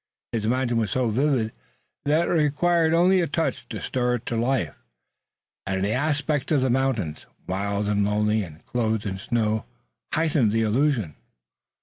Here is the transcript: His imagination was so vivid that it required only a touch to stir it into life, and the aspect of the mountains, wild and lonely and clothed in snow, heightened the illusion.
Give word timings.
His 0.31 0.45
imagination 0.45 0.77
was 0.79 0.89
so 0.89 1.11
vivid 1.11 1.51
that 2.05 2.27
it 2.27 2.31
required 2.31 2.91
only 2.95 3.21
a 3.21 3.27
touch 3.27 3.69
to 3.69 3.79
stir 3.79 4.15
it 4.15 4.21
into 4.31 4.35
life, 4.35 4.73
and 5.67 5.83
the 5.85 5.91
aspect 5.91 6.49
of 6.49 6.61
the 6.61 6.71
mountains, 6.71 7.27
wild 7.45 7.87
and 7.87 8.03
lonely 8.03 8.41
and 8.41 8.65
clothed 8.65 9.05
in 9.05 9.17
snow, 9.17 9.65
heightened 10.13 10.53
the 10.53 10.63
illusion. 10.63 11.13